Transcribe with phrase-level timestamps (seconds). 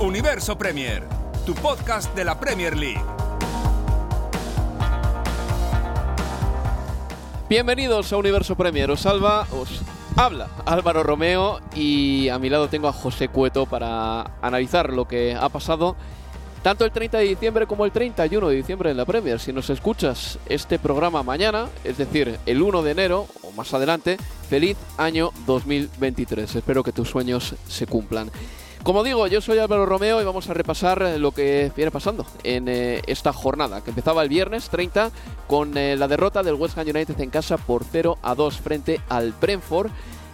[0.00, 1.04] Universo Premier,
[1.46, 3.02] tu podcast de la Premier League.
[7.48, 8.90] Bienvenidos a Universo Premier.
[8.90, 9.80] Os salva, os
[10.14, 15.34] habla Álvaro Romeo y a mi lado tengo a José Cueto para analizar lo que
[15.34, 15.96] ha pasado
[16.62, 19.40] tanto el 30 de diciembre como el 31 de diciembre en la Premier.
[19.40, 24.18] Si nos escuchas este programa mañana, es decir, el 1 de enero o más adelante,
[24.50, 26.54] feliz año 2023.
[26.54, 28.30] Espero que tus sueños se cumplan.
[28.86, 32.68] Como digo, yo soy Álvaro Romeo y vamos a repasar lo que viene pasando en
[32.68, 35.10] eh, esta jornada, que empezaba el viernes 30
[35.48, 39.00] con eh, la derrota del West Ham United en casa por 0 a 2 frente
[39.08, 39.90] al Brentford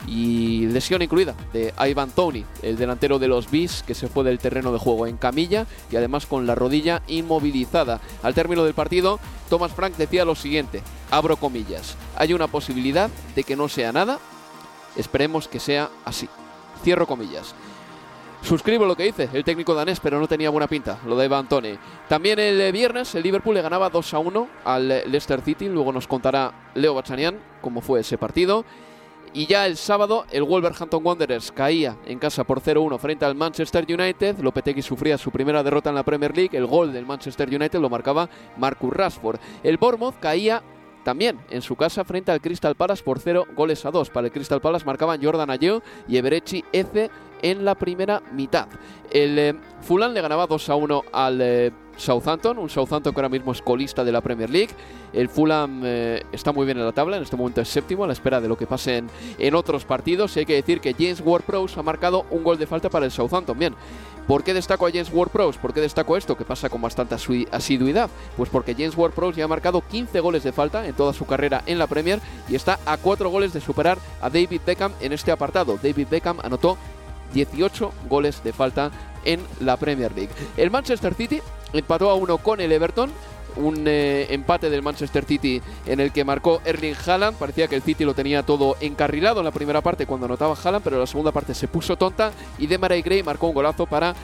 [0.07, 4.39] y lesión incluida de Ivan Tony, el delantero de los Bees que se fue del
[4.39, 8.03] terreno de juego en camilla y además con la rodilla inmovilizada.
[8.23, 13.45] Al término del partido, Thomas Frank decía lo siguiente, abro comillas, hay una posibilidad de
[13.45, 14.19] que no sea nada,
[14.95, 16.29] esperemos que sea así.
[16.85, 17.55] Cierro comillas.
[18.43, 21.49] Suscribo lo que dice el técnico danés, pero no tenía buena pinta, lo de Ivan
[21.49, 21.79] Tony.
[22.09, 26.09] También el viernes el Liverpool le ganaba 2 a 1 al Leicester City, luego nos
[26.09, 28.65] contará Leo Bachanian cómo fue ese partido.
[29.33, 33.87] Y ya el sábado el Wolverhampton Wanderers caía en casa por 0-1 frente al Manchester
[33.89, 34.39] United.
[34.41, 36.59] Lopetegui sufría su primera derrota en la Premier League.
[36.59, 38.29] El gol del Manchester United lo marcaba
[38.59, 39.41] Marcus Rashford.
[39.63, 40.63] El Bournemouth caía
[41.03, 44.11] también en su casa frente al Crystal Palace por 0 goles a 2.
[44.11, 47.11] Para el Crystal Palace marcaban Jordan Ayew y Eberechi Eze
[47.43, 48.69] en la primera mitad.
[49.11, 53.29] El eh, Fulham le ganaba 2 a 1 al eh, Southampton, un Southampton que ahora
[53.29, 54.71] mismo es colista de la Premier League.
[55.13, 58.07] El Fulham eh, está muy bien en la tabla, en este momento es séptimo, a
[58.07, 60.35] la espera de lo que pase en, en otros partidos.
[60.37, 63.11] Y hay que decir que James Ward-Prowse ha marcado un gol de falta para el
[63.11, 63.59] Southampton.
[63.59, 63.75] Bien,
[64.27, 65.59] ¿Por qué destaco a James Ward-Prowse?
[65.59, 67.17] ¿Por qué destaco esto que pasa con bastante
[67.51, 68.09] asiduidad?
[68.37, 71.63] Pues porque James Ward-Prowse ya ha marcado 15 goles de falta en toda su carrera
[71.67, 75.33] en la Premier y está a 4 goles de superar a David Beckham en este
[75.33, 75.77] apartado.
[75.83, 76.79] David Beckham anotó
[77.33, 78.91] 18 goles de falta
[79.25, 80.33] en la Premier League.
[80.57, 81.41] El Manchester City
[81.73, 83.11] empató a uno con el Everton.
[83.55, 87.37] Un eh, empate del Manchester City en el que marcó Erling Haaland.
[87.37, 90.83] Parecía que el City lo tenía todo encarrilado en la primera parte cuando anotaba Haaland,
[90.83, 94.15] pero en la segunda parte se puso tonta y Demarai Gray marcó un golazo para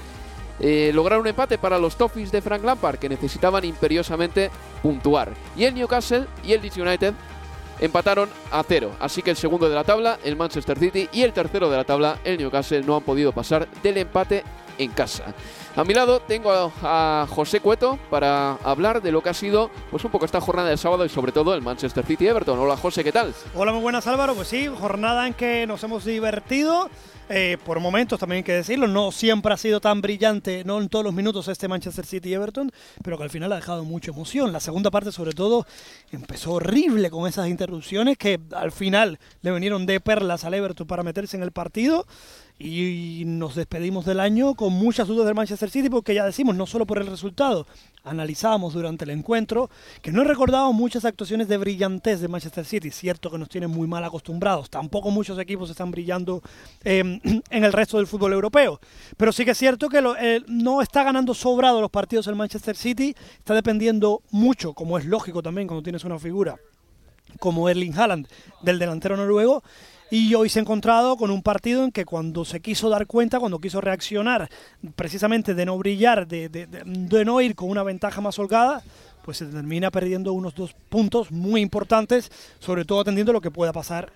[0.61, 4.51] eh, lograr un empate para los Toffees de Frank Lampard que necesitaban imperiosamente
[4.83, 5.33] puntuar.
[5.57, 7.15] Y el Newcastle y el Leeds United
[7.81, 8.93] empataron a cero.
[9.01, 11.85] Así que el segundo de la tabla, el Manchester City, y el tercero de la
[11.85, 14.45] tabla, el Newcastle, no han podido pasar del empate
[14.79, 15.35] en casa.
[15.77, 20.05] A mi lado tengo a, José Cueto para hablar de lo que ha sido pues
[20.05, 22.59] un poco esta jornada del sábado y sobre todo el Manchester City Everton.
[22.59, 23.35] Hola José, ¿qué tal?
[23.55, 24.35] Hola, muy buenas Álvaro.
[24.35, 26.91] Pues sí, jornada en que nos hemos divertido.
[27.29, 30.89] Eh, por momentos también hay que decirlo, no siempre ha sido tan brillante, no en
[30.89, 32.73] todos los minutos este Manchester City Everton,
[33.03, 34.53] pero que al final ha dejado mucha emoción.
[34.53, 35.67] La segunda parte, sobre todo,
[36.11, 41.03] empezó horrible con esas interrupciones que al final le vinieron de perlas al Everton para
[41.03, 42.07] meterse en el partido.
[42.61, 46.67] Y nos despedimos del año con muchas dudas del Manchester City porque ya decimos, no
[46.67, 47.69] solo por el resultado,
[48.09, 49.71] analizamos durante el encuentro
[50.03, 53.71] que no he recordado muchas actuaciones de brillantez de Manchester City, cierto que nos tienen
[53.71, 56.43] muy mal acostumbrados, tampoco muchos equipos están brillando
[56.85, 57.21] eh,
[57.51, 58.81] en el resto del fútbol europeo,
[59.17, 62.35] pero sí que es cierto que lo- eh, no está ganando sobrado los partidos el
[62.37, 66.57] Manchester City, está dependiendo mucho, como es lógico también cuando tienes una figura
[67.41, 68.27] como Erling Haaland
[68.63, 69.63] del delantero noruego
[70.11, 73.39] y hoy se ha encontrado con un partido en que cuando se quiso dar cuenta,
[73.41, 74.49] cuando quiso reaccionar
[74.97, 78.83] precisamente de no brillar, de, de- de- no ir con una ventaja más holgada,
[79.25, 83.73] pues se termina perdiendo unos dos puntos muy importantes, sobre todo atendiendo lo que pueda
[83.73, 84.11] pasar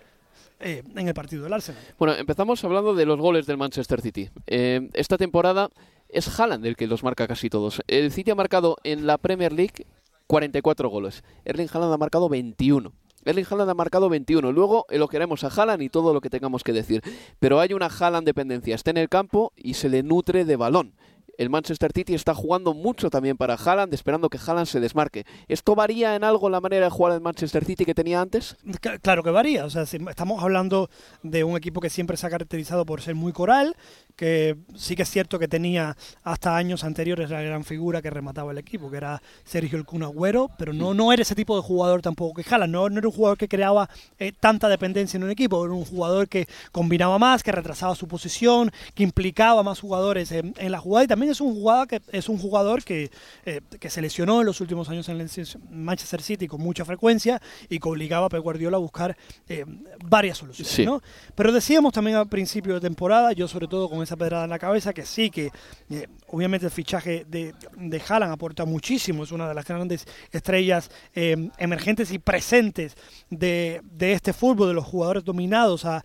[0.61, 1.83] eh, en el partido del Arsenal.
[1.99, 4.31] Bueno, empezamos hablando de los goles del Manchester City.
[4.47, 5.69] Eh, esta temporada
[6.09, 7.83] es Haaland el que los marca casi todos.
[7.89, 9.87] El City ha marcado en la Premier League
[10.29, 11.23] 44 goles.
[11.45, 12.93] Erling Haaland ha marcado 21.
[13.25, 14.53] Erling Haaland ha marcado 21.
[14.53, 17.03] Luego elogiaremos a Haaland y todo lo que tengamos que decir.
[17.39, 18.75] Pero hay una Haaland dependencia.
[18.75, 20.95] Está en el campo y se le nutre de balón
[21.39, 25.25] el Manchester City está jugando mucho también para Haaland, esperando que Haaland se desmarque.
[25.49, 28.57] ¿Esto varía en algo la manera de jugar del Manchester City que tenía antes?
[29.01, 29.65] Claro que varía.
[29.65, 30.91] O sea, estamos hablando
[31.23, 33.77] de un equipo que siempre se ha caracterizado por ser muy coral,
[34.17, 38.53] que sí que es cierto que tenía hasta años anteriores la gran figura que remataba
[38.53, 41.63] el equipo, que era Sergio El Kun Agüero, pero no, no era ese tipo de
[41.63, 42.73] jugador tampoco que Haaland.
[42.73, 43.89] No, no era un jugador que creaba
[44.19, 48.07] eh, tanta dependencia en un equipo, era un jugador que combinaba más, que retrasaba su
[48.07, 52.03] posición, que implicaba más jugadores en, en la jugada y también es un jugador que,
[52.13, 53.11] es un jugador que,
[53.45, 55.31] eh, que se lesionó en los últimos años en el
[55.71, 59.17] Manchester City con mucha frecuencia y que obligaba a Pep Guardiola a buscar
[59.49, 59.65] eh,
[60.05, 61.03] varias soluciones.
[61.35, 64.59] Pero decíamos también al principio de temporada, yo sobre todo con esa pedrada en la
[64.59, 65.51] cabeza, que sí, que
[65.91, 70.91] eh, obviamente el fichaje de, de Haaland aporta muchísimo, es una de las grandes estrellas
[71.15, 72.97] emergentes y presentes
[73.31, 76.05] de, de este fútbol, de los jugadores dominados a,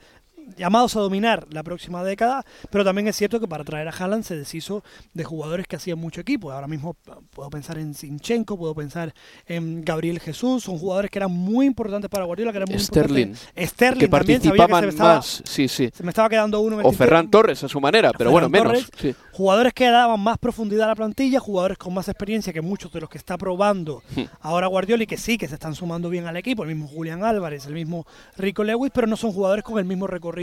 [0.56, 4.24] llamados a dominar la próxima década, pero también es cierto que para traer a Haaland
[4.24, 4.84] se deshizo
[5.14, 6.52] de jugadores que hacían mucho equipo.
[6.52, 6.96] Ahora mismo
[7.32, 9.14] puedo pensar en Sinchenko, puedo pensar
[9.46, 13.34] en Gabriel Jesús, son jugadores que eran muy importantes para Guardiola, que eran muy Sterling,
[13.58, 15.90] Sterling que participaban que más, sí, sí.
[15.94, 16.78] Se me estaba quedando uno.
[16.84, 18.90] O Ferran Torres a su manera, pero bueno, menos.
[19.32, 23.02] Jugadores que daban más profundidad a la plantilla, jugadores con más experiencia que muchos de
[23.02, 24.24] los que está probando hmm.
[24.42, 27.24] ahora Guardiola y que sí, que se están sumando bien al equipo, el mismo Julián
[27.24, 30.37] Álvarez, el mismo Rico Lewis, pero no son jugadores con el mismo recorrido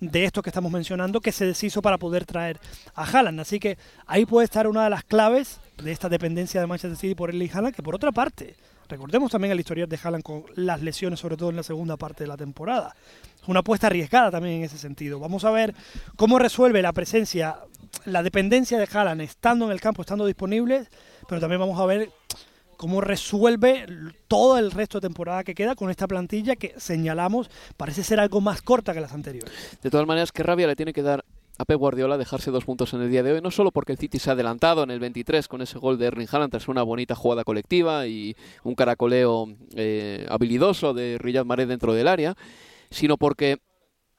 [0.00, 2.60] de esto que estamos mencionando que se deshizo para poder traer
[2.94, 3.40] a Haaland.
[3.40, 7.14] Así que ahí puede estar una de las claves de esta dependencia de Manchester City
[7.14, 8.54] por Erling Haaland, que por otra parte,
[8.88, 12.24] recordemos también el historial de Haaland con las lesiones, sobre todo en la segunda parte
[12.24, 12.94] de la temporada.
[13.42, 15.18] Es una apuesta arriesgada también en ese sentido.
[15.18, 15.74] Vamos a ver
[16.16, 17.58] cómo resuelve la presencia,
[18.04, 20.86] la dependencia de Haaland estando en el campo, estando disponible,
[21.28, 22.10] pero también vamos a ver
[22.82, 23.86] cómo resuelve
[24.26, 28.40] todo el resto de temporada que queda con esta plantilla que señalamos parece ser algo
[28.40, 29.52] más corta que las anteriores.
[29.80, 31.24] De todas maneras, qué rabia le tiene que dar
[31.58, 33.98] a Pep Guardiola dejarse dos puntos en el día de hoy, no solo porque el
[33.98, 36.82] City se ha adelantado en el 23 con ese gol de Erling Haaland tras una
[36.82, 38.34] bonita jugada colectiva y
[38.64, 39.46] un caracoleo
[39.76, 42.34] eh, habilidoso de Riyad Mahrez dentro del área,
[42.90, 43.58] sino porque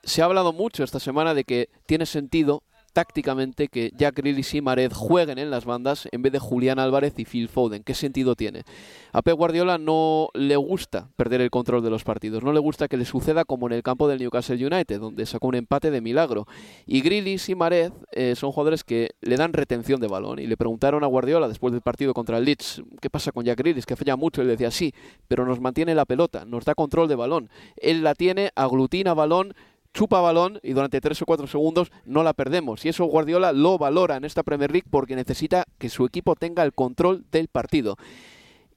[0.03, 4.61] se ha hablado mucho esta semana de que tiene sentido tácticamente que Jack Grealish y
[4.61, 7.83] Mared jueguen en las bandas en vez de Julián Álvarez y Phil Foden.
[7.83, 8.63] ¿Qué sentido tiene?
[9.11, 12.87] A Pep Guardiola no le gusta perder el control de los partidos, no le gusta
[12.87, 16.01] que le suceda como en el campo del Newcastle United, donde sacó un empate de
[16.01, 16.47] milagro.
[16.85, 20.39] Y Grealish y Mared eh, son jugadores que le dan retención de balón.
[20.39, 23.57] Y le preguntaron a Guardiola después del partido contra el Leeds, ¿qué pasa con Jack
[23.57, 23.85] Grealish?
[23.85, 24.41] Que falla mucho.
[24.41, 24.93] Y le decía, sí,
[25.27, 27.49] pero nos mantiene la pelota, nos da control de balón.
[27.77, 29.55] Él la tiene, aglutina balón,
[29.93, 32.85] chupa balón y durante tres o cuatro segundos no la perdemos.
[32.85, 36.63] Y eso Guardiola lo valora en esta Premier League porque necesita que su equipo tenga
[36.63, 37.97] el control del partido.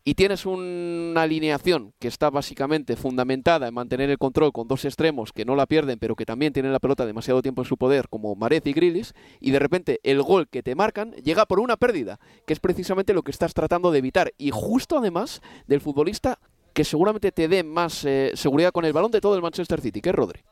[0.09, 5.33] Y tienes una alineación que está básicamente fundamentada en mantener el control con dos extremos
[5.33, 8.09] que no la pierden, pero que también tienen la pelota demasiado tiempo en su poder,
[8.09, 11.77] como Marez y Grillis, y de repente el gol que te marcan llega por una
[11.77, 14.33] pérdida, que es precisamente lo que estás tratando de evitar.
[14.39, 16.39] Y justo además del futbolista
[16.73, 20.01] que seguramente te dé más eh, seguridad con el balón de todo el Manchester City,
[20.01, 20.45] que es Rodri.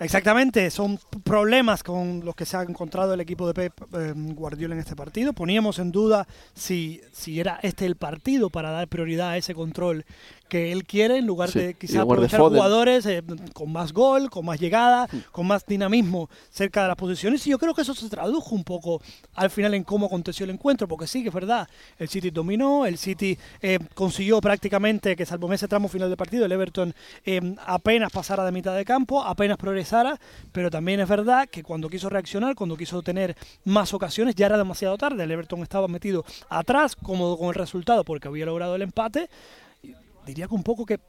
[0.00, 4.74] Exactamente, son problemas con los que se ha encontrado el equipo de Pep eh, Guardiola
[4.74, 5.32] en este partido.
[5.32, 10.04] Poníamos en duda si, si era este el partido para dar prioridad a ese control
[10.48, 13.22] que él quiere en lugar de quizás aprovechar jugadores eh,
[13.52, 15.16] con más gol, con más llegada, mm.
[15.32, 17.46] con más dinamismo cerca de las posiciones.
[17.46, 19.02] Y yo creo que eso se tradujo un poco
[19.34, 22.86] al final en cómo aconteció el encuentro, porque sí que es verdad, el City dominó,
[22.86, 27.54] el City eh, consiguió prácticamente que salvo ese tramo final del partido, el Everton eh,
[27.66, 30.18] apenas pasara de mitad de campo, apenas progresara,
[30.52, 34.58] pero también es verdad que cuando quiso reaccionar, cuando quiso tener más ocasiones, ya era
[34.58, 38.82] demasiado tarde, el Everton estaba metido atrás, cómodo con el resultado porque había logrado el
[38.82, 39.28] empate
[40.28, 41.00] diría que un poco que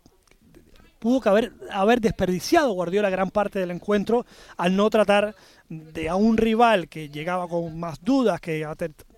[0.97, 4.25] pudo que haber, haber desperdiciado Guardiola gran parte del encuentro
[4.57, 5.35] al no tratar
[5.67, 8.65] de a un rival que llegaba con más dudas, que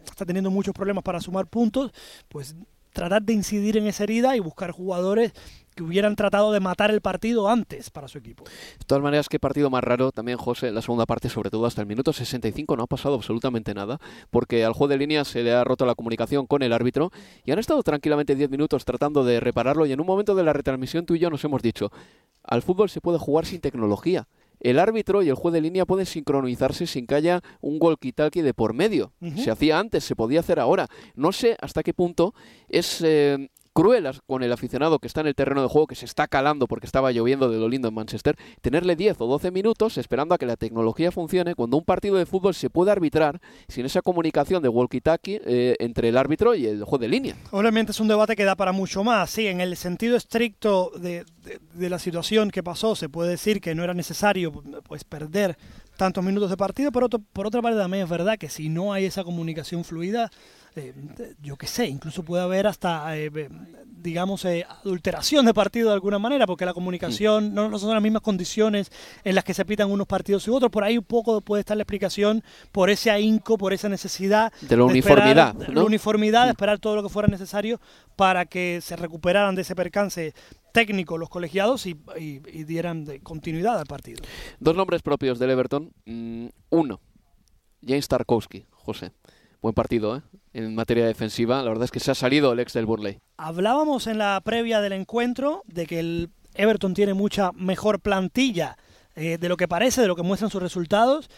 [0.06, 1.92] está teniendo muchos problemas para sumar puntos,
[2.30, 2.56] pues
[2.94, 5.34] tratar de incidir en esa herida y buscar jugadores
[5.82, 8.44] que hubieran tratado de matar el partido antes para su equipo.
[8.44, 11.82] De todas maneras, qué partido más raro también, José, la segunda parte, sobre todo hasta
[11.82, 15.54] el minuto 65, no ha pasado absolutamente nada, porque al juego de línea se le
[15.54, 17.12] ha roto la comunicación con el árbitro
[17.44, 20.54] y han estado tranquilamente 10 minutos tratando de repararlo y en un momento de la
[20.54, 21.92] retransmisión tú y yo nos hemos dicho,
[22.44, 24.28] al fútbol se puede jugar sin tecnología
[24.62, 28.54] el árbitro y el juez de línea pueden sincronizarse sin que haya un walkie-talkie de
[28.54, 29.12] por medio.
[29.36, 30.88] Se hacía antes, se podía hacer ahora.
[31.16, 32.34] No sé hasta qué punto
[32.70, 36.06] es eh, cruelas con el aficionado que está en el terreno de juego, que se
[36.06, 39.98] está calando porque estaba lloviendo de lo lindo en Manchester, tenerle 10 o 12 minutos
[39.98, 43.86] esperando a que la tecnología funcione cuando un partido de fútbol se puede arbitrar sin
[43.86, 47.36] esa comunicación de walkie-talkie eh, entre el árbitro y el juego de línea.
[47.52, 49.30] Obviamente es un debate que da para mucho más.
[49.30, 51.26] Sí, en el sentido estricto de,
[51.74, 55.58] de la situación que pasó, se puede decir que no era necesario pues perder
[55.98, 59.06] tantos minutos de partido, pero por otra parte también es verdad que si no hay
[59.06, 60.32] esa comunicación fluida,
[60.76, 60.94] eh,
[61.42, 63.30] yo qué sé, incluso puede haber hasta, eh,
[63.86, 68.22] digamos, eh, adulteración de partido de alguna manera, porque la comunicación no, son las mismas
[68.22, 68.90] condiciones
[69.26, 70.72] en las que se pitan unos partidos y otros.
[70.72, 74.78] Por ahí un poco puede estar la explicación por ese ahínco, por esa necesidad de
[74.78, 75.56] la uniformidad.
[75.68, 77.82] La uniformidad, de esperar todo lo que fuera necesario
[78.16, 80.34] para que se recuperaran de ese percance
[80.72, 81.96] técnico los colegiados y,
[82.64, 84.24] dieran de continuidad al partido.
[84.60, 85.92] Dos nombres propios del Everton.
[86.06, 87.02] Mm, uno,
[87.86, 89.12] James Tarkowski, José.
[89.62, 90.22] Buen partido, ¿eh?
[90.54, 93.20] En materia defensiva, la verdad es que se ha salido el ex del Burnley.
[93.38, 98.78] Hablábamos en la previa del encuentro de que el Everton tiene mucha mejor plantilla
[99.16, 101.30] eh, de lo que parece, de lo que muestran sus resultados.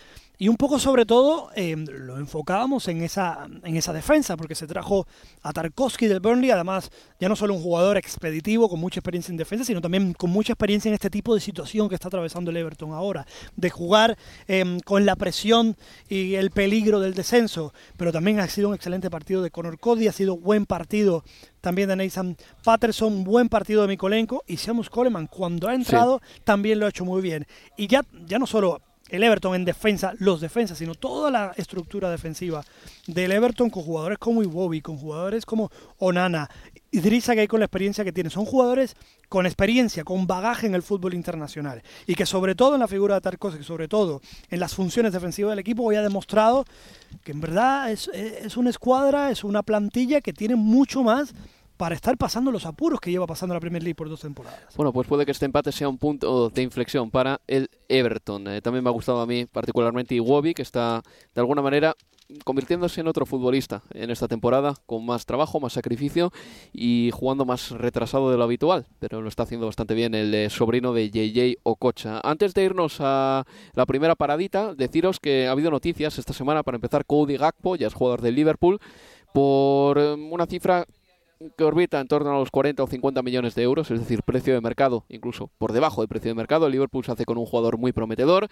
[0.43, 4.67] Y un poco sobre todo eh, lo enfocábamos en esa, en esa defensa, porque se
[4.67, 5.07] trajo
[5.41, 9.37] a Tarkovsky del Burnley, además ya no solo un jugador expeditivo con mucha experiencia en
[9.37, 12.57] defensa, sino también con mucha experiencia en este tipo de situación que está atravesando el
[12.57, 14.17] Everton ahora, de jugar
[14.49, 15.77] em, con la presión
[16.09, 20.09] y el peligro del descenso, pero también ha sido un excelente partido de Conor Cody,
[20.09, 21.23] ha sido buen partido
[21.61, 22.35] también de Nathan
[22.65, 27.05] Patterson, buen partido de Mikolenko y Seamus Coleman cuando ha entrado también lo ha hecho
[27.05, 27.47] muy bien.
[27.77, 28.81] Y ya, ya no solo
[29.13, 32.65] el Everton en defensa, los defensas, sino toda la estructura defensiva
[33.05, 36.49] del Everton con jugadores como Iwobi, con jugadores como Onana,
[36.93, 38.29] Idrissa hay con la experiencia que tiene.
[38.29, 38.95] Son jugadores
[39.27, 41.81] con experiencia, con bagaje en el fútbol internacional.
[42.05, 45.51] Y que sobre todo en la figura de Tarkovsky, sobre todo en las funciones defensivas
[45.51, 46.65] del equipo, hoy ha demostrado
[47.23, 51.33] que en verdad es, es una escuadra, es una plantilla que tiene mucho más
[51.77, 54.75] para estar pasando los apuros que lleva pasando la Premier League por dos temporadas.
[54.75, 58.47] Bueno, pues puede que este empate sea un punto de inflexión para el Everton.
[58.47, 61.01] Eh, también me ha gustado a mí particularmente Iwobi, que está
[61.33, 61.95] de alguna manera
[62.43, 66.31] convirtiéndose en otro futbolista en esta temporada, con más trabajo, más sacrificio
[66.71, 70.49] y jugando más retrasado de lo habitual, pero lo está haciendo bastante bien el eh,
[70.49, 72.21] sobrino de JJ Ococha.
[72.23, 76.75] Antes de irnos a la primera paradita, deciros que ha habido noticias esta semana para
[76.75, 78.79] empezar Cody Gakpo, ya es jugador del Liverpool,
[79.33, 80.85] por eh, una cifra
[81.57, 84.53] que orbita en torno a los 40 o 50 millones de euros, es decir, precio
[84.53, 86.65] de mercado, incluso por debajo del precio de mercado.
[86.65, 88.47] El Liverpool se hace con un jugador muy prometedor.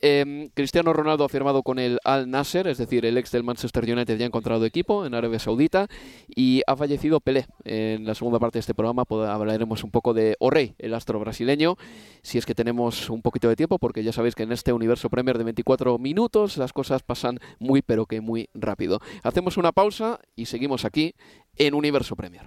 [0.00, 3.84] Em, Cristiano Ronaldo ha firmado con el Al Nasser, es decir, el ex del Manchester
[3.84, 5.86] United ya ha encontrado equipo en Arabia Saudita
[6.28, 7.46] y ha fallecido Pelé.
[7.64, 11.76] En la segunda parte de este programa hablaremos un poco de Orey, el astro brasileño,
[12.22, 15.08] si es que tenemos un poquito de tiempo, porque ya sabéis que en este universo
[15.08, 18.98] Premier de 24 minutos las cosas pasan muy pero que muy rápido.
[19.22, 21.14] Hacemos una pausa y seguimos aquí
[21.56, 22.42] en Universo Premier.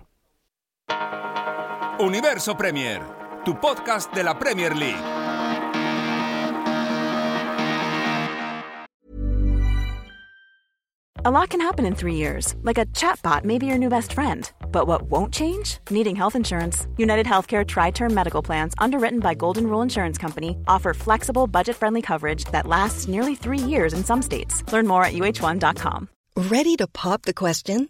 [1.99, 3.01] Universo Premier,
[3.43, 5.25] tu podcast de la Premier League.
[11.27, 14.13] A lot can happen in three years, like a chatbot may be your new best
[14.13, 14.51] friend.
[14.71, 15.79] But what won't change?
[15.89, 16.85] Needing health insurance.
[16.97, 21.75] United Healthcare Tri Term Medical Plans, underwritten by Golden Rule Insurance Company, offer flexible, budget
[21.77, 24.61] friendly coverage that lasts nearly three years in some states.
[24.71, 26.09] Learn more at uh1.com.
[26.35, 27.89] Ready to pop the question?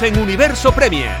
[0.00, 1.16] En Universo Premier.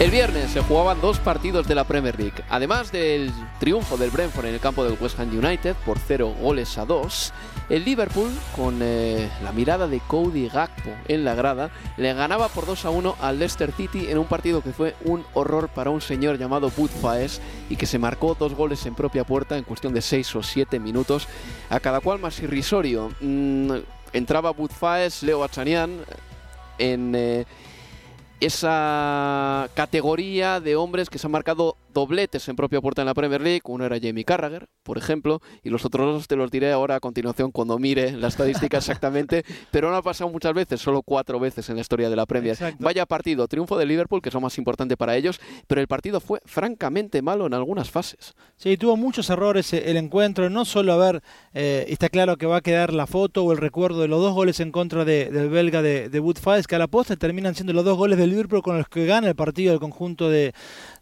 [0.00, 2.42] El viernes se jugaban dos partidos de la Premier League.
[2.48, 3.30] Además del
[3.60, 7.32] triunfo del Brentford en el campo del West Ham United por 0 goles a 2,
[7.68, 12.64] el Liverpool, con eh, la mirada de Cody Gakpo en la grada, le ganaba por
[12.64, 16.00] 2 a 1 al Leicester City en un partido que fue un horror para un
[16.00, 19.92] señor llamado Bud Faes y que se marcó dos goles en propia puerta en cuestión
[19.92, 21.28] de 6 o 7 minutos,
[21.68, 23.10] a cada cual más irrisorio.
[23.20, 23.72] Mm,
[24.14, 25.90] entraba Bud Faes, Leo Achanian
[26.78, 27.14] en...
[27.14, 27.44] Eh,
[28.40, 33.40] esa categoría de hombres que se han marcado dobletes en propia puerta en la Premier
[33.40, 33.62] League.
[33.64, 37.00] Uno era Jamie Carragher, por ejemplo, y los otros dos te los diré ahora a
[37.00, 41.68] continuación cuando mire la estadística exactamente, pero no ha pasado muchas veces, solo cuatro veces
[41.70, 42.56] en la historia de la Premier.
[42.78, 46.20] Vaya partido, triunfo de Liverpool, que es lo más importante para ellos, pero el partido
[46.20, 48.34] fue francamente malo en algunas fases.
[48.56, 51.22] Sí, tuvo muchos errores eh, el encuentro, no solo a ver,
[51.54, 54.34] eh, está claro que va a quedar la foto o el recuerdo de los dos
[54.34, 56.36] goles en contra del belga de, de Wood
[56.68, 59.28] que a la posta terminan siendo los dos goles del Liverpool con los que gana
[59.28, 60.52] el partido del conjunto de,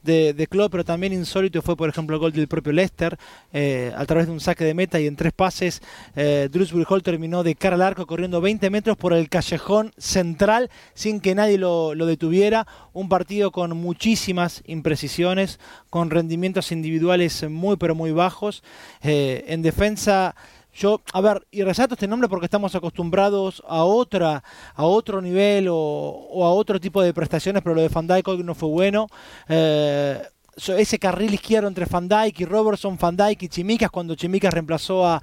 [0.02, 3.16] de, de Klopp, pero también insólito fue, por ejemplo, el gol del propio Leicester,
[3.52, 5.82] eh, a través de un saque de meta y en tres pases,
[6.16, 6.48] eh,
[6.88, 11.34] Hall terminó de cara al arco corriendo 20 metros por el callejón central sin que
[11.34, 12.66] nadie lo, detuviera.
[12.92, 15.58] Un partido con muchísimas imprecisiones,
[15.90, 18.62] con rendimientos individuales muy pero muy bajos.
[19.02, 20.34] Eh, en defensa
[20.74, 24.42] yo, a ver, y resalto este nombre porque estamos acostumbrados a otra,
[24.74, 28.42] a otro nivel o, a otro tipo de prestaciones, pero lo de Van Dijk hoy
[28.42, 29.06] no fue bueno.
[29.48, 30.20] Eh,
[30.56, 35.06] ese carril izquierdo entre Van Dijk y Robertson, Van Dijk y Chimicas, cuando Chimicas reemplazó
[35.06, 35.20] a,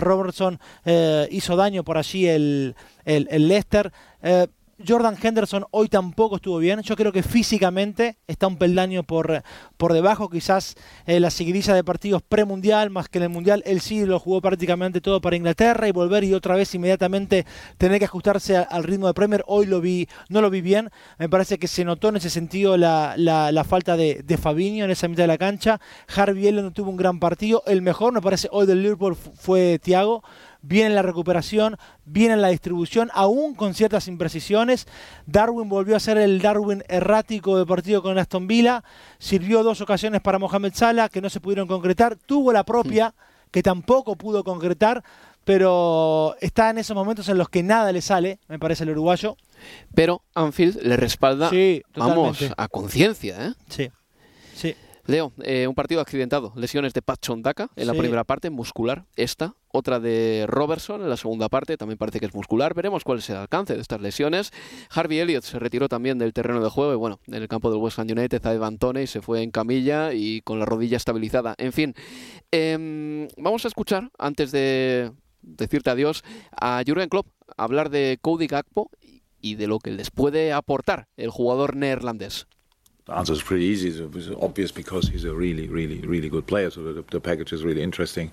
[0.00, 2.74] Robertson, eh, hizo daño por allí el,
[3.04, 3.92] el, Leicester.
[4.22, 4.46] Eh,
[4.86, 6.82] Jordan Henderson hoy tampoco estuvo bien.
[6.82, 9.42] Yo creo que físicamente está un peldaño por,
[9.76, 10.28] por debajo.
[10.28, 10.74] Quizás
[11.06, 14.40] eh, la seguidilla de partidos premundial, más que en el mundial, él sí lo jugó
[14.40, 17.46] prácticamente todo para Inglaterra y volver y otra vez inmediatamente
[17.78, 19.44] tener que ajustarse al ritmo de Premier.
[19.46, 20.90] Hoy lo vi, no lo vi bien.
[21.18, 24.90] Me parece que se notó en ese sentido la, la, falta de, de Fabinho en
[24.90, 25.80] esa mitad de la cancha.
[26.14, 27.62] Harvey Ellen tuvo un gran partido.
[27.66, 30.22] El mejor, me parece, hoy del Liverpool fue Thiago
[30.62, 34.86] viene la recuperación, viene la distribución, aún con ciertas imprecisiones.
[35.26, 38.82] Darwin volvió a ser el Darwin errático de partido con Aston Villa,
[39.18, 43.14] sirvió dos ocasiones para Mohamed Salah que no se pudieron concretar, tuvo la propia
[43.50, 45.04] que tampoco pudo concretar,
[45.44, 49.36] pero está en esos momentos en los que nada le sale, me parece el uruguayo.
[49.94, 51.50] Pero Anfield le respalda,
[51.94, 53.52] vamos, a conciencia, ¿eh?
[53.68, 53.90] Sí.
[54.54, 54.74] Sí.
[55.12, 56.54] Leo, eh, un partido accidentado.
[56.56, 59.56] Lesiones de Pat Chondaka en la primera parte, muscular, esta.
[59.68, 62.72] Otra de Robertson en la segunda parte, también parece que es muscular.
[62.72, 64.52] Veremos cuál es el alcance de estas lesiones.
[64.88, 67.78] Harvey Elliott se retiró también del terreno de juego y bueno, en el campo del
[67.78, 71.56] West Ham United Evan y se fue en camilla y con la rodilla estabilizada.
[71.58, 71.94] En fin,
[72.50, 76.24] em, vamos a escuchar, antes de decirte adiós,
[76.58, 77.26] a Jurgen Klopp
[77.58, 78.90] hablar de Cody Gakpo
[79.42, 82.46] y de lo que les puede aportar el jugador neerlandés.
[83.14, 83.88] Answer is pretty easy.
[83.88, 86.70] It's obvious because he's a really, really, really good player.
[86.70, 88.30] So the, the package is really interesting.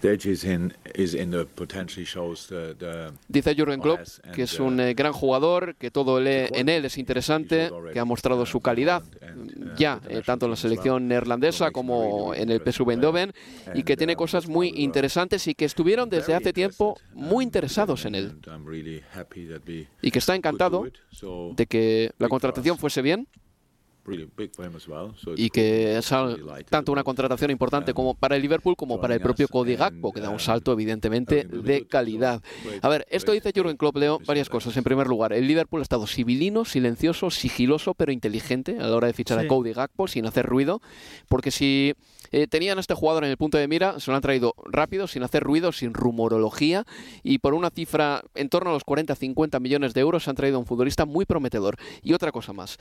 [0.00, 4.00] The edge is in, is in the potentially shows the, the Dice Jurgen Klopp
[4.32, 8.04] que es un eh, gran jugador, que todo le, en él es interesante, que ha
[8.04, 12.90] mostrado su calidad uh, ya eh, tanto en la selección neerlandesa como en el PSV
[12.90, 13.32] Eindhoven
[13.74, 18.04] y que tiene uh, cosas muy interesantes y que estuvieron desde hace tiempo muy interesados
[18.04, 18.32] en él.
[20.02, 20.84] Y que está encantado
[21.56, 23.26] de que la contratación fuese bien
[25.36, 26.12] y que es
[26.68, 30.20] tanto una contratación importante como para el Liverpool como para el propio Cody Gakpo, que
[30.20, 32.42] da un salto evidentemente de calidad.
[32.80, 34.76] A ver, esto dice Jurgen Klopp, Leo, varias cosas.
[34.76, 39.06] En primer lugar, el Liverpool ha estado civilino, silencioso, sigiloso, pero inteligente a la hora
[39.06, 40.80] de fichar a Cody Gakpo sin hacer ruido,
[41.28, 41.94] porque si
[42.32, 45.06] eh, tenían a este jugador en el punto de mira, se lo han traído rápido,
[45.06, 46.84] sin hacer ruido, sin rumorología
[47.22, 50.56] y por una cifra en torno a los 40-50 millones de euros se han traído
[50.56, 51.76] a un futbolista muy prometedor.
[52.02, 52.78] Y otra cosa más,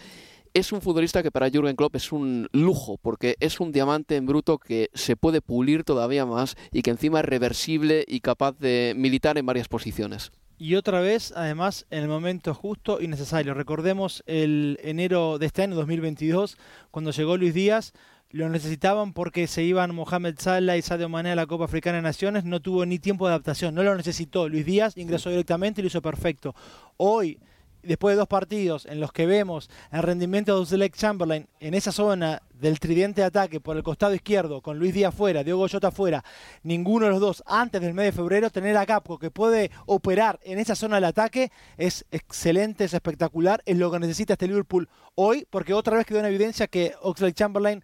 [0.54, 4.26] es un futbolista que para Jürgen Klopp es un lujo, porque es un diamante en
[4.26, 8.94] bruto que se puede pulir todavía más y que encima es reversible y capaz de
[8.98, 10.32] militar en varias posiciones.
[10.58, 13.56] Y otra vez, además, en el momento justo y necesario.
[13.56, 16.58] Recordemos el enero de este año, 2022,
[16.92, 17.94] cuando llegó Luis Díaz,
[18.30, 22.04] lo necesitaban porque se iban Mohamed Salah y Sadio Mané a la Copa Africana de
[22.04, 24.48] Naciones, no tuvo ni tiempo de adaptación, no lo necesitó.
[24.48, 26.54] Luis Díaz ingresó directamente y lo hizo perfecto.
[26.98, 27.40] Hoy
[27.84, 31.92] después de dos partidos en los que vemos el rendimiento de Select Chamberlain en esa
[31.92, 35.92] zona del tridente de ataque por el costado izquierdo, con Luis Díaz fuera, Diego Goyota
[35.92, 36.24] fuera,
[36.64, 40.40] ninguno de los dos antes del mes de febrero, tener a Capco que puede operar
[40.44, 44.88] en esa zona del ataque es excelente, es espectacular, es lo que necesita este Liverpool
[45.16, 47.84] hoy, porque otra vez quedó en evidencia que Oxlade Chamberlain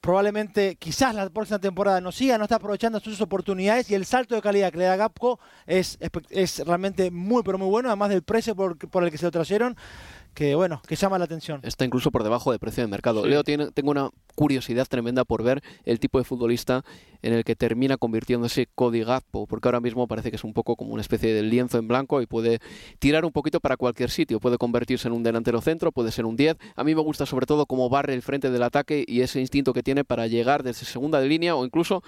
[0.00, 4.34] probablemente quizás la próxima temporada no siga, no está aprovechando sus oportunidades y el salto
[4.34, 5.98] de calidad que le da Gapco es,
[6.30, 9.76] es realmente muy pero muy bueno, además del precio por, el que se lo trajeron,
[10.34, 11.60] que bueno, que llama la atención.
[11.62, 13.22] Está incluso por debajo del precio de mercado.
[13.22, 13.28] Sí.
[13.28, 16.84] Leo, tiene, tengo una curiosidad tremenda por ver el tipo de futbolista
[17.22, 20.76] en el que termina convirtiéndose Cody Gakpo, porque ahora mismo parece que es un poco
[20.76, 22.60] como una especie de lienzo en blanco y puede
[22.98, 24.40] tirar un poquito para cualquier sitio.
[24.40, 26.56] Puede convertirse en un delantero centro, puede ser un 10.
[26.76, 29.72] A mí me gusta sobre todo cómo barre el frente del ataque y ese instinto
[29.72, 32.02] que tiene para llegar desde segunda de línea o incluso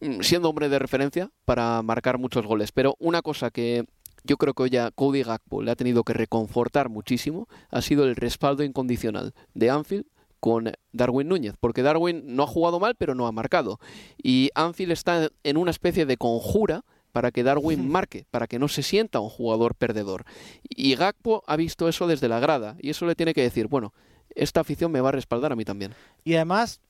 [0.00, 2.72] mm, siendo hombre de referencia para marcar muchos goles.
[2.72, 3.84] Pero una cosa que
[4.24, 8.04] yo creo que hoy a Cody Gakpo le ha tenido que reconfortar muchísimo ha sido
[8.04, 10.06] el respaldo incondicional de Anfield
[10.40, 13.80] con Darwin Núñez, porque Darwin no ha jugado mal, pero no ha marcado.
[14.22, 18.68] Y Anfield está en una especie de conjura para que Darwin marque, para que no
[18.68, 20.24] se sienta un jugador perdedor.
[20.68, 23.92] Y Gakpo ha visto eso desde la grada, y eso le tiene que decir, bueno,
[24.34, 25.94] esta afición me va a respaldar a mí también.
[26.22, 26.80] Y además,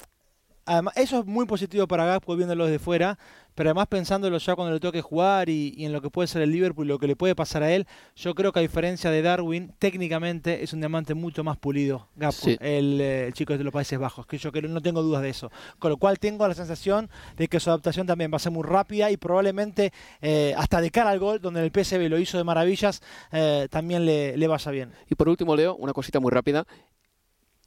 [0.67, 3.19] además eso es muy positivo para Gakpo viéndolo desde fuera,
[3.59, 6.43] pero además pensándolo ya cuando le toque jugar y, y en lo que puede ser
[6.43, 9.11] el Liverpool y lo que le puede pasar a él, yo creo que a diferencia
[9.11, 12.57] de Darwin, técnicamente es un diamante mucho más pulido, Gakpo, Sí.
[12.61, 15.31] el, eh, el chico de los Países Bajos, que yo creo, no tengo dudas de
[15.31, 15.51] eso.
[15.81, 18.63] Con lo cual tengo la sensación de que su adaptación también va a ser muy
[18.63, 19.93] rápida y probablemente
[20.23, 24.05] eh, hasta de cara al gol, donde el PSV lo hizo de maravillas, eh, también
[24.07, 24.93] le, le vaya bien.
[25.11, 26.65] Y por último, Leo, una cosita muy rápida.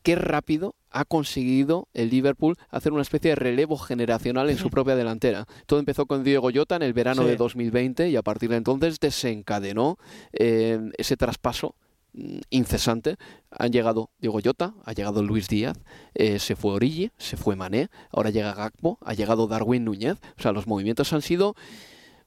[0.04, 4.96] Qué rápido ha conseguido el Liverpool hacer una especie de relevo generacional en su propia
[4.96, 5.46] delantera.
[5.66, 7.30] Todo empezó con Diego Llota en el verano Sí.
[7.30, 9.98] de 2020 y a partir de entonces desencadenó
[10.34, 11.76] eh, ese traspaso
[12.14, 13.16] mm, incesante.
[13.52, 15.78] Han llegado Diego Llota, ha llegado Luis Díaz,
[16.14, 20.18] eh, se fue Origi, se fue Mané, ahora llega Gakpo, ha llegado Darwin Núñez.
[20.38, 21.56] O sea, los movimientos han sido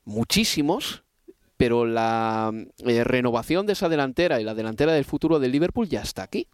[0.05, 1.05] muchísimos,
[1.57, 6.03] pero la eh, renovación de esa delantera y la delantera del futuro del Liverpool ya
[6.03, 6.47] está aquí.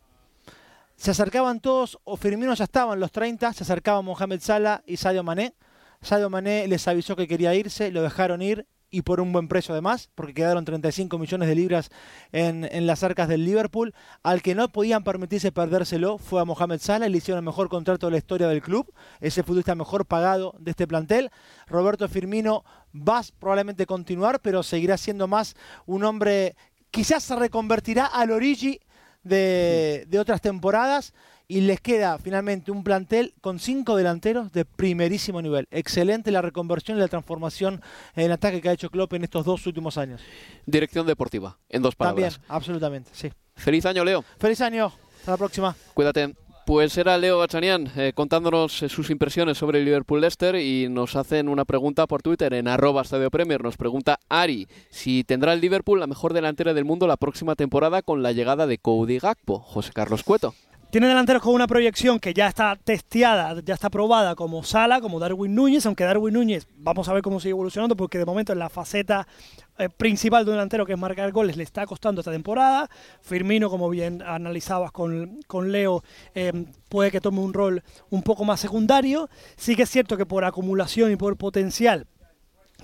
[1.00, 4.98] Se acercaban todos, o Firmino ya estaba en los 30, se acercaban Mohamed Salah y
[4.98, 5.54] Sadio Mané.
[6.02, 9.72] Sadio Mané les avisó que quería irse, lo dejaron ir y por un buen precio
[9.72, 11.88] además, porque quedaron 35 millones de libras
[12.32, 13.94] en, las arcas del Liverpool.
[14.22, 18.08] Al que no podían permitirse perdérselo fue a Mohamed Salah le hicieron el mejor contrato
[18.08, 21.30] de la historia del club, ese futbolista mejor pagado de este plantel.
[21.66, 22.62] Roberto Firmino
[22.94, 26.56] va a probablemente continuar, pero seguirá siendo más un hombre,
[26.90, 28.80] quizás se reconvertirá al Origi
[29.22, 31.12] de, de otras temporadas
[31.48, 35.66] y les queda finalmente un plantel con cinco delanteros de primerísimo nivel.
[35.72, 37.82] Excelente la reconversión y la transformación
[38.14, 40.20] en ataque que ha hecho Klopp en estos dos últimos años.
[40.64, 42.40] Dirección deportiva, en dos También, palabras.
[42.48, 43.32] absolutamente, sí.
[43.56, 44.24] Feliz año, Leo.
[44.38, 45.76] Feliz año, hasta la próxima.
[45.92, 46.34] Cuídate.
[46.70, 51.16] Pues era Leo Bachanian eh, contándonos eh, sus impresiones sobre el Liverpool Leicester y nos
[51.16, 53.60] hacen una pregunta por Twitter en arroba Estadio Premier.
[53.60, 58.02] Nos pregunta Ari si tendrá el Liverpool la mejor delantera del mundo la próxima temporada
[58.02, 59.58] con la llegada de Cody Gakpo.
[59.58, 60.54] José Carlos Cueto.
[60.90, 65.20] Tiene delanteros con una proyección que ya está testeada, ya está probada como Sala, como
[65.20, 68.58] Darwin Núñez, aunque Darwin Núñez vamos a ver cómo sigue evolucionando porque de momento en
[68.58, 69.28] la faceta
[69.78, 72.90] eh, principal de un delantero que es marcar goles le está costando esta temporada.
[73.20, 76.02] Firmino, como bien analizabas con, con Leo,
[76.34, 79.30] eh, puede que tome un rol un poco más secundario.
[79.54, 82.08] Sí que es cierto que por acumulación y por potencial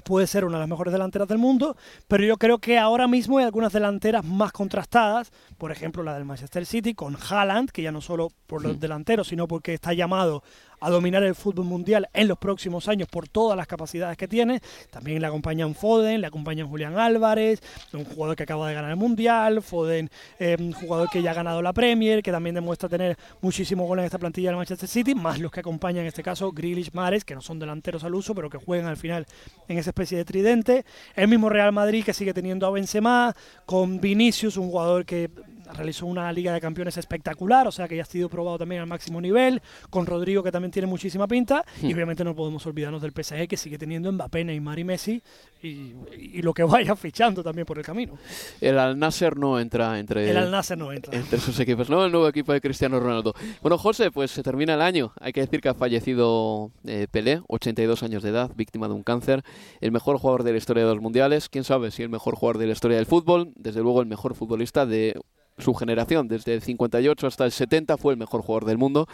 [0.02, 1.76] puede ser una de las mejores delanteras del mundo,
[2.08, 6.24] pero yo creo que ahora mismo hay algunas delanteras más contrastadas, por ejemplo la del
[6.24, 10.42] Manchester City con Haaland, que ya no solo por los delanteros, sino porque está llamado
[10.80, 14.60] a dominar el fútbol mundial en los próximos años por todas las capacidades que tiene.
[14.90, 17.60] También le acompañan Foden, le acompañan Julián Álvarez,
[17.92, 21.34] un jugador que acaba de ganar el mundial, Foden, eh, un jugador que ya ha
[21.34, 25.14] ganado la Premier, que también demuestra tener muchísimos goles en esta plantilla del Manchester City,
[25.14, 28.34] más los que acompañan en este caso Grealish, Mares, que no son delanteros al uso,
[28.34, 29.26] pero que juegan al final
[29.68, 30.84] en esa especie de tridente.
[31.14, 33.34] El mismo Real Madrid que sigue teniendo a Benzema,
[33.64, 35.30] con Vinicius, un jugador que
[35.74, 38.86] realizó una Liga de Campeones espectacular, o sea que ya ha sido probado también al
[38.86, 43.12] máximo nivel, con Rodrigo que también tiene muchísima pinta, y obviamente no podemos olvidarnos del
[43.12, 45.22] PSG que sigue teniendo Mbappé, Neymar y Messi,
[45.62, 48.18] y, y lo que vaya fichando también por el camino.
[48.60, 51.16] El Al Nasser no entra entre, El Al Nasser no entra.
[51.16, 52.04] entre esos equipos, ¿no?
[52.04, 53.34] El nuevo equipo de Cristiano Ronaldo.
[53.62, 55.12] Bueno, José, pues se termina el año.
[55.20, 59.02] Hay que decir que ha fallecido eh, Pelé, 82 años de edad, víctima de un
[59.02, 59.42] cáncer.
[59.80, 61.48] El mejor jugador de la historia de los mundiales.
[61.48, 63.52] Quién sabe si el mejor jugador de la historia del fútbol.
[63.56, 65.18] Desde luego el mejor futbolista de
[65.58, 66.28] su generación.
[66.28, 69.08] Desde el 58 hasta el 70 fue el mejor jugador del mundo.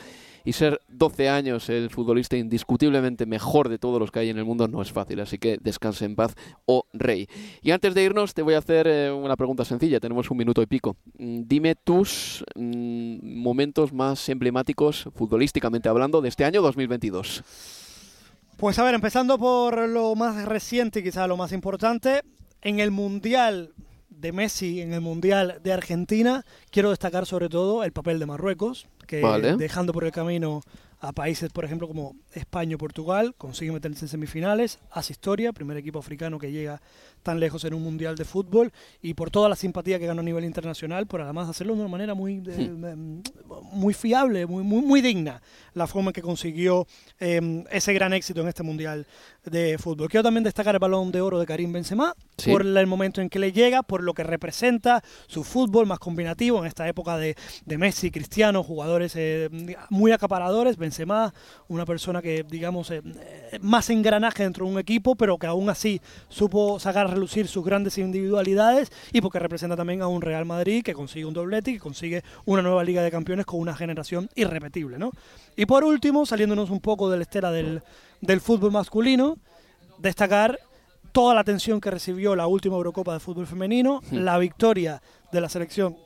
[0.45, 4.45] Y ser 12 años el futbolista indiscutiblemente mejor de todos los que hay en el
[4.45, 5.21] mundo no es fácil.
[5.21, 6.35] Así que descanse en paz,
[6.67, 7.29] oh rey.
[7.63, 10.01] Y antes de irnos, te voy a hacer eh, una pregunta sencilla.
[10.01, 10.97] Tenemos un minuto y pico.
[11.19, 17.45] Mm, Dime tus mm, momentos más emblemáticos, futbolísticamente hablando, de este año 2022.
[18.57, 22.23] Pues a ver, empezando por lo más reciente quizá lo más importante,
[22.63, 23.75] en el Mundial
[24.23, 28.87] de Messi, en el Mundial de Argentina, quiero destacar sobre todo el papel de Marruecos,
[29.07, 29.57] que Vale.
[29.57, 30.63] dejando por el camino
[31.03, 35.77] a países, por ejemplo, como España o Portugal, consigue meterse en semifinales, hace historia, primer
[35.77, 36.81] equipo africano que llega
[37.25, 40.25] tan lejos en un mundial de fútbol y por toda la simpatía que ganó a
[40.25, 42.97] nivel internacional, por además hacerlo de una manera muy, eh,
[43.73, 45.43] muy fiable, muy, muy, muy digna,
[45.75, 46.87] la forma en que consiguió
[47.19, 49.05] em, ese gran éxito en este mundial
[49.45, 50.09] de fútbol.
[50.09, 52.15] Quiero también destacar el balón de oro de Karim Benzema
[52.47, 56.59] por el momento en que le llega, por lo que representa su fútbol más combinativo
[56.61, 59.49] en esta época de, de Messi, Cristiano, jugadores eh,
[59.91, 60.77] muy acaparadores.
[60.77, 61.35] Benzema,
[61.69, 63.03] una persona que, digamos, eh,
[63.61, 67.65] más engranaje dentro de un equipo, pero que aún así supo sacar a relucir sus
[67.65, 71.75] grandes individualidades y porque representa también a un Real Madrid que consigue un doblete y
[71.75, 75.11] que consigue una nueva Liga de Campeones con una generación irrepetible, ¿no?
[75.57, 77.83] Y por último, saliéndonos un poco de la estera del,
[78.23, 79.37] del fútbol masculino,
[79.99, 80.59] destacar
[81.13, 85.51] toda la atención que recibió la última Eurocopa de fútbol femenino, la victoria de la
[85.51, 85.97] selección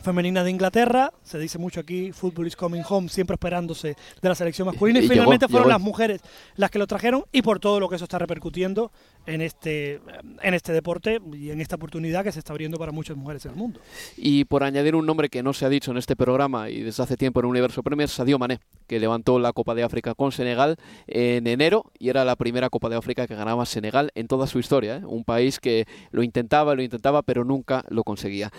[0.00, 4.34] femenina de Inglaterra, se dice mucho aquí, Football is coming home, siempre esperándose de la
[4.34, 5.78] selección masculina, y, Y finalmente llegó, fueron llegó.
[5.78, 6.20] las mujeres
[6.56, 8.90] las que lo trajeron y por todo lo que eso está repercutiendo
[9.26, 10.00] en este,
[10.42, 13.52] en este deporte y en esta oportunidad que se está abriendo para muchas mujeres en
[13.52, 13.80] el mundo.
[14.16, 17.02] Y por añadir un nombre que no se ha dicho en este programa y desde
[17.02, 20.76] hace tiempo en Universo Premier, Sadio Mané, que levantó la Copa de África con Senegal
[21.06, 24.58] en enero y era la primera Copa de África que ganaba Senegal en toda su
[24.58, 24.96] historia.
[24.96, 25.04] ¿eh?
[25.04, 28.50] Un país que lo intentaba, lo intentaba, pero nunca lo conseguía.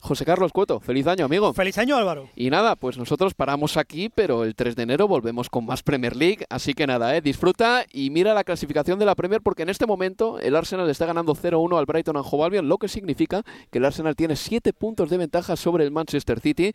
[0.00, 1.52] José Carlos Cueto, feliz año, amigo.
[1.52, 2.28] Feliz año, Álvaro.
[2.36, 6.16] Y nada, pues nosotros paramos aquí, pero el 3 de enero volvemos con más Premier
[6.16, 6.44] League.
[6.50, 7.20] Así que nada, ¿eh?
[7.20, 11.06] disfruta y mira la clasificación de la Premier porque en este momento el Arsenal está
[11.06, 14.72] ganando 0-1 al Brighton and Hove Albion, lo que significa que el Arsenal tiene 7
[14.72, 16.72] puntos de ventaja sobre el Manchester City.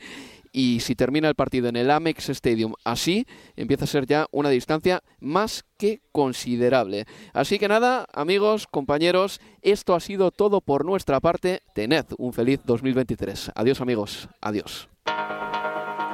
[0.56, 4.50] Y si termina el partido en el Amex Stadium así, empieza a ser ya una
[4.50, 7.06] distancia más que considerable.
[7.34, 11.64] Así que nada, amigos, compañeros, esto ha sido todo por nuestra parte.
[11.74, 13.52] Tened un feliz 2023.
[13.56, 14.30] Adiós, amigos.
[14.42, 14.88] Adiós.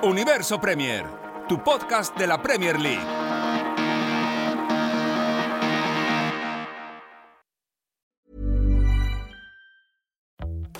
[0.03, 1.05] Universo Premier,
[1.49, 3.05] tu podcast de la Premier League.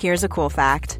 [0.00, 0.99] Here's a cool fact